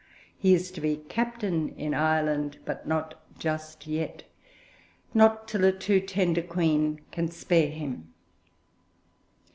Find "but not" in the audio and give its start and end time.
2.65-3.21